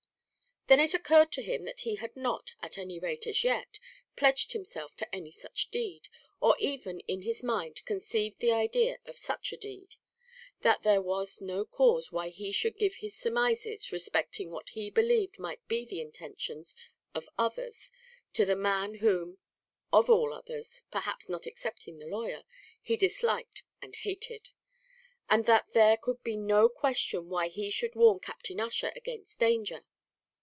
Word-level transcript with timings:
Then 0.67 0.79
it 0.79 0.93
occurred 0.93 1.33
to 1.33 1.41
him 1.41 1.65
that 1.65 1.81
he 1.81 1.95
had 1.95 2.15
not, 2.15 2.53
at 2.61 2.77
any 2.77 2.97
rate 2.97 3.27
as 3.27 3.43
yet, 3.43 3.77
pledged 4.15 4.53
himself 4.53 4.95
to 4.95 5.13
any 5.13 5.29
such 5.31 5.69
deed, 5.69 6.07
or 6.39 6.55
even 6.59 7.01
in 7.09 7.23
his 7.23 7.43
mind 7.43 7.83
conceived 7.83 8.39
the 8.39 8.53
idea 8.53 8.99
of 9.05 9.17
such 9.17 9.51
a 9.51 9.57
deed; 9.57 9.95
that 10.61 10.83
there 10.83 11.01
was 11.01 11.41
no 11.41 11.65
cause 11.65 12.13
why 12.13 12.29
he 12.29 12.53
should 12.53 12.77
give 12.77 12.95
his 12.97 13.17
surmises 13.17 13.91
respecting 13.91 14.49
what 14.49 14.69
he 14.69 14.89
believed 14.89 15.37
might 15.39 15.67
be 15.67 15.83
the 15.83 15.99
intentions 15.99 16.73
of 17.13 17.27
others 17.37 17.91
to 18.31 18.45
the 18.45 18.55
man 18.55 18.95
whom, 18.99 19.39
of 19.91 20.09
all 20.09 20.33
others 20.33 20.83
perhaps, 20.89 21.27
not 21.27 21.45
excepting 21.45 21.99
the 21.99 22.07
lawyer 22.07 22.45
he 22.81 22.95
disliked 22.95 23.63
and 23.81 23.97
hated; 23.97 24.51
and 25.29 25.45
that 25.47 25.73
there 25.73 25.97
could 25.97 26.23
be 26.23 26.37
no 26.37 26.69
reason 26.81 27.27
why 27.27 27.49
he 27.49 27.69
should 27.69 27.93
warn 27.93 28.21
Captain 28.21 28.61
Ussher 28.61 28.93
against 28.95 29.37
danger. 29.37 29.83